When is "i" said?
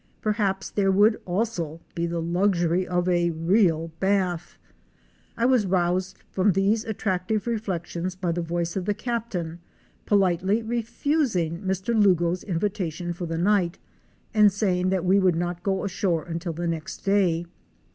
5.37-5.45